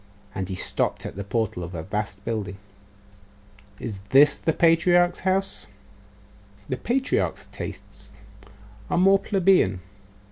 [0.33, 2.57] And he stopped at the portal of a vast building.
[3.79, 5.67] 'Is this the patriarch's house?'
[6.67, 8.11] 'The patriarch's tastes
[8.89, 9.79] are more plebeian.